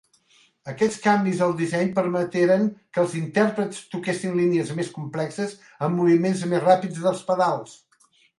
[0.71, 2.65] Aquests canvis al disseny permeteren
[2.95, 5.55] que els intèrprets toquessin línies més complexes,
[5.89, 7.79] amb moviments més ràpids dels pedals.